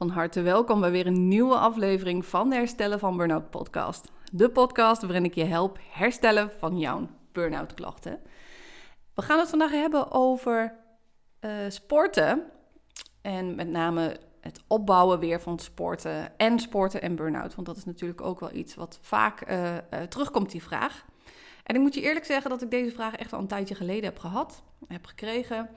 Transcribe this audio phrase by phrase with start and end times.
[0.00, 4.10] Van harte welkom bij weer een nieuwe aflevering van de Herstellen van Burnout podcast.
[4.32, 8.20] De podcast waarin ik je help herstellen van jouw burn-out klachten.
[9.14, 10.74] We gaan het vandaag hebben over
[11.40, 12.42] uh, sporten
[13.22, 17.54] en met name het opbouwen weer van sporten en sporten en burn-out.
[17.54, 19.78] Want dat is natuurlijk ook wel iets wat vaak uh, uh,
[20.08, 21.04] terugkomt, die vraag.
[21.64, 24.04] En ik moet je eerlijk zeggen dat ik deze vraag echt al een tijdje geleden
[24.04, 25.68] heb gehad, heb gekregen.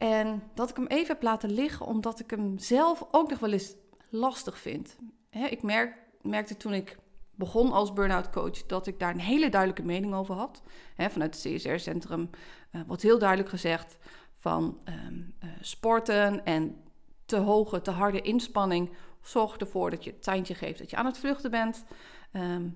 [0.00, 3.52] En dat ik hem even heb laten liggen, omdat ik hem zelf ook nog wel
[3.52, 3.74] eens
[4.08, 4.96] lastig vind.
[5.30, 6.98] ik merk, merkte toen ik
[7.34, 10.62] begon als burn-out coach dat ik daar een hele duidelijke mening over had.
[10.96, 12.30] vanuit het CSR-centrum
[12.72, 13.98] uh, wordt heel duidelijk gezegd
[14.38, 16.76] van ehm, eh, sporten en
[17.24, 18.90] te hoge, te harde inspanning
[19.22, 21.84] zorgt ervoor dat je het seintje geeft dat je aan het vluchten bent.
[22.32, 22.68] Ehm,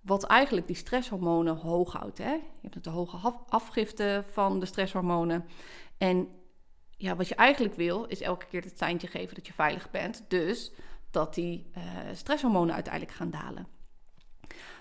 [0.00, 2.18] wat eigenlijk die stresshormonen hoog houdt.
[2.18, 2.32] Hè?
[2.32, 5.44] Je hebt de hoge afgifte van de stresshormonen.
[5.98, 6.28] En
[6.98, 10.24] ja, wat je eigenlijk wil, is elke keer het seintje geven dat je veilig bent.
[10.28, 10.72] Dus
[11.10, 13.66] dat die uh, stresshormonen uiteindelijk gaan dalen.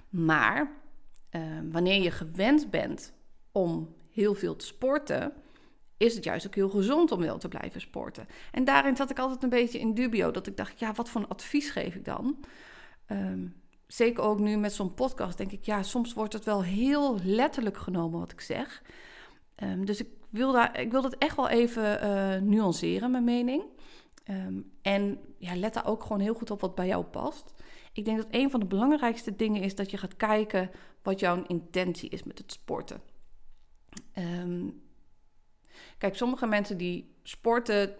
[0.09, 0.71] Maar
[1.31, 3.13] uh, wanneer je gewend bent
[3.51, 5.33] om heel veel te sporten,
[5.97, 8.27] is het juist ook heel gezond om wel te blijven sporten.
[8.51, 10.31] En daarin zat ik altijd een beetje in dubio.
[10.31, 12.45] Dat ik dacht, ja, wat voor advies geef ik dan?
[13.07, 17.19] Um, zeker ook nu met zo'n podcast, denk ik, ja, soms wordt het wel heel
[17.23, 18.81] letterlijk genomen wat ik zeg.
[19.63, 23.63] Um, dus ik wil, ik wil dat echt wel even uh, nuanceren, mijn mening.
[24.29, 27.53] Um, en ja, let daar ook gewoon heel goed op wat bij jou past.
[27.93, 31.43] Ik denk dat een van de belangrijkste dingen is dat je gaat kijken wat jouw
[31.47, 33.01] intentie is met het sporten.
[34.17, 34.81] Um,
[35.97, 37.95] kijk, sommige mensen die sporten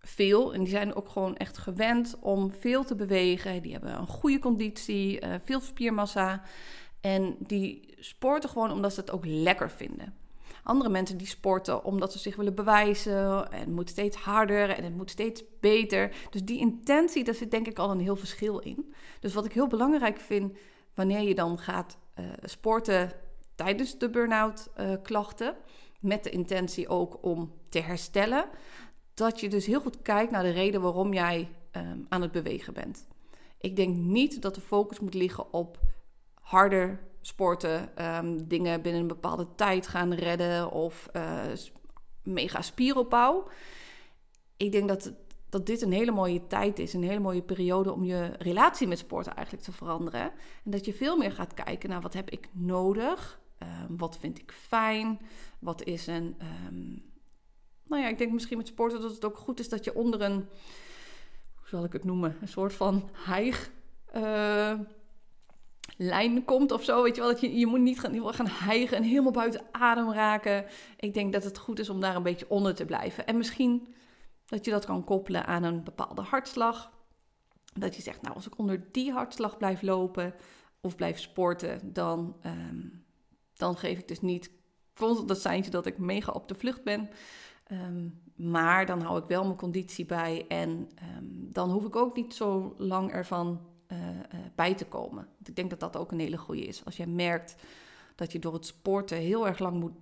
[0.00, 3.62] veel en die zijn ook gewoon echt gewend om veel te bewegen.
[3.62, 6.42] Die hebben een goede conditie, uh, veel spiermassa.
[7.00, 10.14] En die sporten gewoon omdat ze het ook lekker vinden.
[10.62, 13.52] Andere mensen die sporten omdat ze zich willen bewijzen.
[13.52, 16.14] En het moet steeds harder en het moet steeds beter.
[16.30, 18.94] Dus die intentie, daar zit denk ik al een heel verschil in.
[19.20, 20.56] Dus wat ik heel belangrijk vind
[20.94, 23.12] wanneer je dan gaat uh, sporten
[23.54, 25.56] tijdens de burn-out uh, klachten.
[26.00, 28.44] Met de intentie ook om te herstellen.
[29.14, 32.74] Dat je dus heel goed kijkt naar de reden waarom jij um, aan het bewegen
[32.74, 33.06] bent.
[33.58, 35.78] Ik denk niet dat de focus moet liggen op
[36.34, 41.42] harder sporten, um, dingen binnen een bepaalde tijd gaan redden of uh,
[42.22, 43.48] mega spieropbouw.
[44.56, 45.12] Ik denk dat,
[45.48, 48.98] dat dit een hele mooie tijd is, een hele mooie periode om je relatie met
[48.98, 50.32] sporten eigenlijk te veranderen.
[50.64, 54.38] En dat je veel meer gaat kijken naar wat heb ik nodig, um, wat vind
[54.38, 55.20] ik fijn,
[55.58, 56.36] wat is een.
[56.68, 57.08] Um,
[57.84, 60.22] nou ja, ik denk misschien met sporten dat het ook goed is dat je onder
[60.22, 60.48] een,
[61.54, 63.10] hoe zal ik het noemen, een soort van.
[64.16, 64.72] Uh,
[66.02, 67.02] lijn komt of zo.
[67.02, 70.12] Weet je wel, dat je, je moet niet gaan, gaan hijgen en helemaal buiten adem
[70.12, 70.64] raken.
[70.96, 73.26] Ik denk dat het goed is om daar een beetje onder te blijven.
[73.26, 73.94] En misschien
[74.46, 76.92] dat je dat kan koppelen aan een bepaalde hartslag.
[77.74, 80.34] Dat je zegt, nou, als ik onder die hartslag blijf lopen
[80.80, 83.04] of blijf sporten, dan, um,
[83.54, 84.50] dan geef ik dus niet
[84.94, 87.10] constant dat seintje dat ik mega op de vlucht ben.
[87.72, 90.68] Um, maar dan hou ik wel mijn conditie bij en
[91.16, 93.69] um, dan hoef ik ook niet zo lang ervan
[94.54, 95.28] bij te komen.
[95.44, 96.84] Ik denk dat dat ook een hele goede is.
[96.84, 97.56] Als jij merkt
[98.14, 99.94] dat je door het sporten heel erg lang moet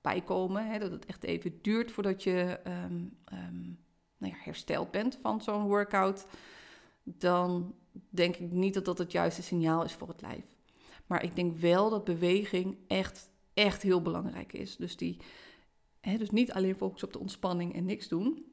[0.00, 3.78] bijkomen, hè, dat het echt even duurt voordat je um, um,
[4.18, 6.26] nou ja, hersteld bent van zo'n workout,
[7.02, 7.74] dan
[8.10, 10.44] denk ik niet dat dat het juiste signaal is voor het lijf.
[11.06, 14.76] Maar ik denk wel dat beweging echt, echt heel belangrijk is.
[14.76, 15.16] Dus, die,
[16.00, 18.44] hè, dus niet alleen focus op de ontspanning en niks doen,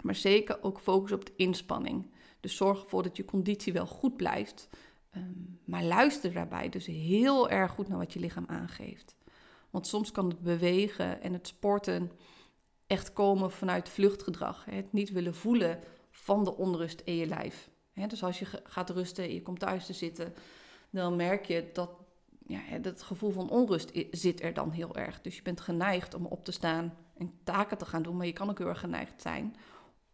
[0.00, 2.10] maar zeker ook focus op de inspanning.
[2.40, 4.68] Dus zorg ervoor dat je conditie wel goed blijft.
[5.16, 9.14] Um, maar luister daarbij dus heel erg goed naar wat je lichaam aangeeft.
[9.70, 12.12] Want soms kan het bewegen en het sporten
[12.86, 14.64] echt komen vanuit vluchtgedrag.
[14.64, 15.78] Het niet willen voelen
[16.10, 17.70] van de onrust in je lijf.
[18.08, 20.34] Dus als je gaat rusten en je komt thuis te zitten,
[20.90, 21.90] dan merk je dat
[22.46, 25.20] ja, dat gevoel van onrust zit er dan heel erg.
[25.20, 28.32] Dus je bent geneigd om op te staan en taken te gaan doen, maar je
[28.32, 29.56] kan ook heel erg geneigd zijn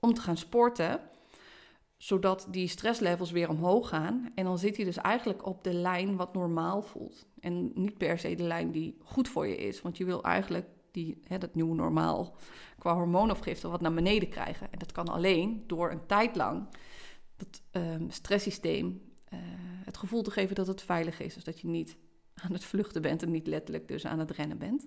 [0.01, 1.01] om te gaan sporten
[1.97, 4.31] zodat die stresslevels weer omhoog gaan.
[4.35, 7.27] En dan zit hij dus eigenlijk op de lijn wat normaal voelt.
[7.41, 9.83] En niet per se de lijn die goed voor je is.
[9.83, 12.37] Want je wil eigenlijk die, hè, dat nieuwe normaal
[12.79, 14.73] qua hormoonafgifte wat naar beneden krijgen.
[14.73, 16.69] En dat kan alleen door een tijd lang
[17.37, 19.01] dat um, stresssysteem
[19.33, 19.39] uh,
[19.85, 21.35] het gevoel te geven dat het veilig is.
[21.35, 21.97] Dus dat je niet
[22.35, 24.87] aan het vluchten bent en niet letterlijk dus aan het rennen bent.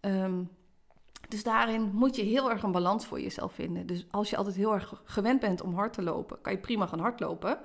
[0.00, 0.50] Um,
[1.28, 3.86] dus daarin moet je heel erg een balans voor jezelf vinden.
[3.86, 6.86] Dus als je altijd heel erg gewend bent om hard te lopen, kan je prima
[6.86, 7.58] gaan hardlopen.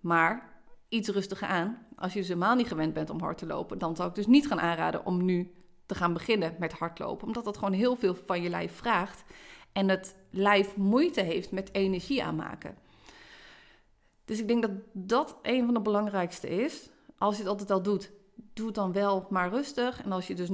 [0.00, 1.86] Maar iets rustiger aan.
[1.96, 4.26] Als je dus helemaal niet gewend bent om hard te lopen, dan zou ik dus
[4.26, 5.52] niet gaan aanraden om nu
[5.86, 7.26] te gaan beginnen met hardlopen.
[7.26, 9.24] Omdat dat gewoon heel veel van je lijf vraagt.
[9.72, 12.76] En het lijf moeite heeft met energie aanmaken.
[14.24, 16.90] Dus ik denk dat dat een van de belangrijkste is.
[17.18, 18.10] Als je het altijd al doet,
[18.52, 20.02] doe het dan wel maar rustig.
[20.02, 20.48] En als je dus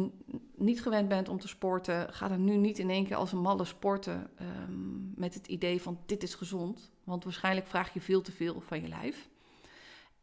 [0.64, 3.40] niet gewend bent om te sporten, ga dan nu niet in één keer als een
[3.40, 6.92] malle sporten um, met het idee van dit is gezond.
[7.04, 9.28] Want waarschijnlijk vraag je veel te veel van je lijf.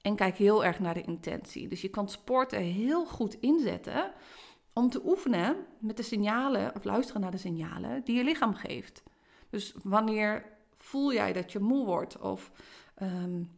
[0.01, 1.67] En kijk heel erg naar de intentie.
[1.67, 4.11] Dus je kan sporten heel goed inzetten
[4.73, 9.03] om te oefenen met de signalen, of luisteren naar de signalen die je lichaam geeft.
[9.49, 10.45] Dus wanneer
[10.77, 12.19] voel jij dat je moe wordt?
[12.19, 12.51] Of
[13.01, 13.51] um,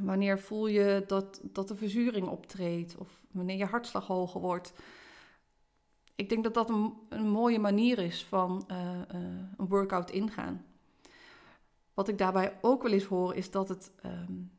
[0.00, 2.96] wanneer voel je dat, dat de verzuring optreedt?
[2.96, 4.72] Of wanneer je hartslag hoger wordt?
[6.14, 9.20] Ik denk dat dat een, een mooie manier is van uh, uh,
[9.56, 10.64] een workout ingaan.
[11.94, 14.50] Wat ik daarbij ook wel eens hoor, is dat het um,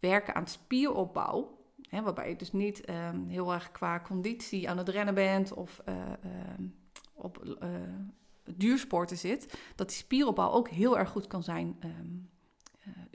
[0.00, 1.58] werken aan spieropbouw,
[1.88, 5.82] hè, waarbij je dus niet um, heel erg qua conditie aan het rennen bent of
[5.88, 5.94] uh,
[7.12, 7.58] op
[8.44, 11.78] duursporten zit, dat die spieropbouw ook heel erg goed kan zijn.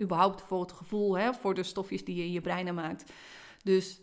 [0.02, 3.12] Überhaupt voor het gevoel, hè, voor de stofjes die je in je brein maakt.
[3.64, 4.02] Dus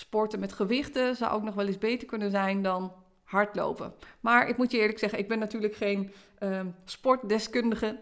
[0.00, 2.92] sporten met gewichten zou ook nog wel eens beter kunnen zijn dan
[3.24, 3.94] hardlopen.
[4.20, 7.98] Maar ik moet je eerlijk zeggen, ik ben natuurlijk geen um, sportdeskundige.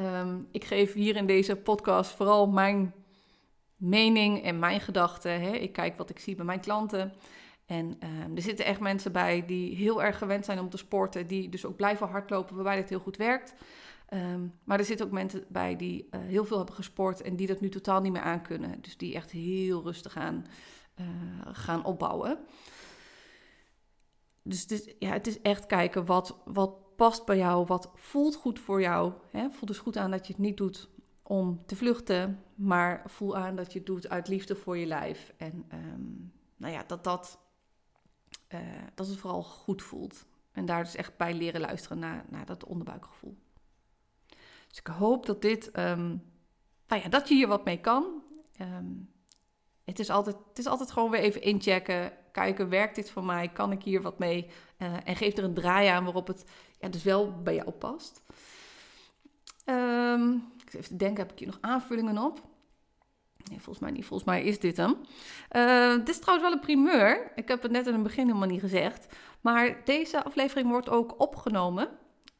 [0.00, 2.94] Um, ik geef hier in deze podcast vooral mijn
[3.76, 5.40] mening en mijn gedachten.
[5.40, 5.50] Hè.
[5.50, 7.12] Ik kijk wat ik zie bij mijn klanten.
[7.66, 11.26] En um, er zitten echt mensen bij die heel erg gewend zijn om te sporten,
[11.26, 13.54] die dus ook blijven hardlopen, waarbij dit heel goed werkt.
[14.14, 17.46] Um, maar er zitten ook mensen bij die uh, heel veel hebben gesport en die
[17.46, 18.80] dat nu totaal niet meer aankunnen.
[18.80, 20.46] Dus die echt heel rustig aan
[21.00, 21.06] uh,
[21.52, 22.38] gaan opbouwen.
[24.42, 28.58] Dus, dus ja, het is echt kijken wat, wat past bij jou, wat voelt goed
[28.58, 29.12] voor jou.
[29.30, 29.50] Hè?
[29.50, 30.88] Voel dus goed aan dat je het niet doet
[31.22, 35.32] om te vluchten, maar voel aan dat je het doet uit liefde voor je lijf.
[35.36, 37.38] En um, nou ja, dat dat
[38.54, 38.60] uh,
[38.94, 40.26] dat het vooral goed voelt.
[40.52, 43.36] En daar dus echt bij leren luisteren naar, naar dat onderbuikgevoel.
[44.74, 46.22] Dus ik hoop dat dit, um,
[46.86, 48.22] nou ja, dat je hier wat mee kan.
[48.60, 49.10] Um,
[49.84, 52.12] het, is altijd, het is altijd gewoon weer even inchecken.
[52.32, 53.48] Kijken, werkt dit voor mij?
[53.48, 54.50] Kan ik hier wat mee?
[54.78, 56.44] Uh, en geef er een draai aan waarop het
[56.80, 58.22] ja, dus wel bij jou past.
[59.66, 62.40] Um, even denken, heb ik hier nog aanvullingen op?
[63.36, 64.04] Nee, volgens mij niet.
[64.04, 64.96] Volgens mij is dit hem.
[65.52, 67.32] Uh, dit is trouwens wel een primeur.
[67.34, 69.06] Ik heb het net in het begin helemaal niet gezegd.
[69.40, 71.88] Maar deze aflevering wordt ook opgenomen.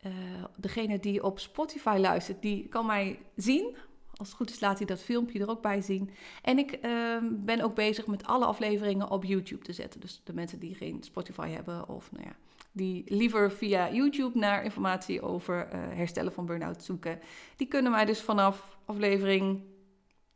[0.06, 0.12] Uh,
[0.56, 3.76] degene die op Spotify luistert, die kan mij zien.
[4.16, 6.10] Als het goed is, laat hij dat filmpje er ook bij zien.
[6.42, 10.00] En ik uh, ben ook bezig met alle afleveringen op YouTube te zetten.
[10.00, 12.36] Dus de mensen die geen Spotify hebben of nou ja,
[12.72, 17.20] die liever via YouTube naar informatie over uh, herstellen van burn-out zoeken.
[17.56, 19.62] Die kunnen mij dus vanaf aflevering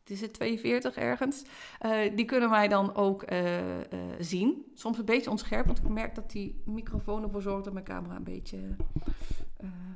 [0.04, 1.44] is het 42 ergens,
[1.82, 3.24] uh, die kunnen wij dan ook
[4.18, 4.64] zien.
[4.74, 8.16] Soms een beetje onscherp, want ik merk dat die microfoon ervoor zorgt dat mijn camera
[8.16, 8.58] een beetje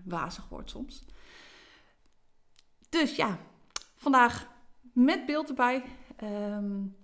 [0.05, 1.05] wazig wordt soms.
[2.89, 3.39] Dus ja,
[3.95, 4.49] vandaag
[4.93, 5.83] met beeld erbij.
[6.23, 6.97] Um,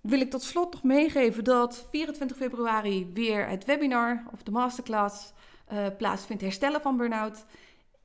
[0.00, 5.32] wil ik tot slot nog meegeven dat 24 februari weer het webinar of de masterclass
[5.98, 7.44] plaatsvindt herstellen van burn-out.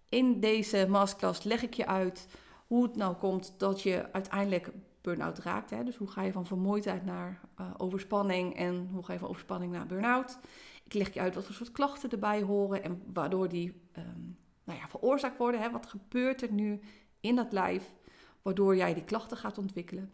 [0.10, 2.28] In deze masterclass leg ik je uit
[2.68, 4.72] hoe het nou komt dat je uiteindelijk
[5.02, 5.70] burn-out raakt.
[5.70, 5.84] Hè?
[5.84, 9.72] Dus hoe ga je van vermoeidheid naar uh, overspanning en hoe ga je van overspanning
[9.72, 10.40] naar burn-out.
[10.84, 14.80] Ik leg je uit wat voor soort klachten erbij horen en waardoor die um, nou
[14.80, 15.62] ja, veroorzaakt worden.
[15.62, 15.72] Hè?
[15.72, 16.80] Wat gebeurt er nu
[17.20, 17.94] in dat lijf
[18.42, 20.12] waardoor jij die klachten gaat ontwikkelen.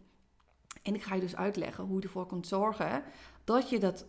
[0.82, 3.02] En ik ga je dus uitleggen hoe je ervoor kunt zorgen
[3.44, 4.06] dat je dat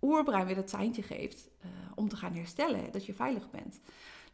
[0.00, 3.80] oerbrein weer dat seintje geeft uh, om te gaan herstellen, dat je veilig bent.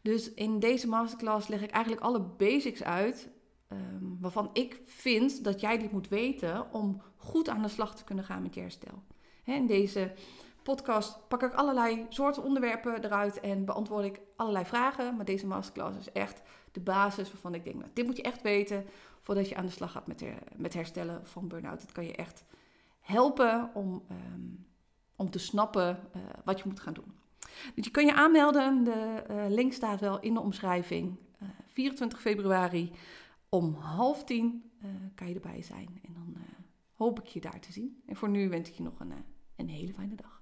[0.01, 3.29] Dus in deze masterclass leg ik eigenlijk alle basics uit
[3.71, 8.03] um, waarvan ik vind dat jij dit moet weten om goed aan de slag te
[8.03, 9.03] kunnen gaan met je herstel.
[9.43, 10.13] Hè, in deze
[10.73, 15.15] podcast pak ik allerlei soorten onderwerpen eruit en beantwoord ik allerlei vragen.
[15.15, 18.41] Maar deze masterclass is echt de basis waarvan ik denk, nou, dit moet je echt
[18.41, 18.85] weten
[19.21, 21.81] voordat je aan de slag gaat met, her, met herstellen van burn-out.
[21.81, 22.43] Het kan je echt
[22.99, 24.65] helpen om, um,
[25.15, 27.15] om te snappen uh, wat je moet gaan doen.
[27.75, 28.83] Dus je kan je aanmelden.
[28.83, 31.17] De uh, link staat wel in de omschrijving.
[31.43, 32.91] Uh, 24 februari
[33.49, 34.71] om half tien
[35.15, 35.99] kan je erbij zijn.
[36.03, 36.37] En dan
[36.93, 38.01] hoop ik je daar te zien.
[38.05, 39.13] En voor nu wens ik je nog een,
[39.55, 40.36] een hele fijne dag.